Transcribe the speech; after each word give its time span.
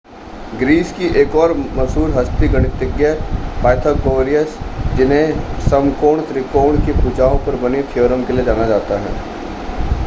Greece 0.59 0.91
की 0.91 1.07
एक 1.21 1.35
और 1.35 1.51
मशहूर 1.57 2.11
हस्ती 2.11 2.47
गणितज्ञ 2.47 3.11
पाइथागोरस 3.63 4.57
जिन्हें 4.97 5.69
समकोण 5.69 6.21
त्रिकोण 6.27 6.77
की 6.85 6.93
भुजाओं 7.01 7.37
पर 7.45 7.55
बनी 7.61 7.83
थ्योरम 7.93 8.25
के 8.25 8.33
लिए 8.33 8.45
जाना 8.45 8.67
जाता 8.67 8.99
है 8.99 9.15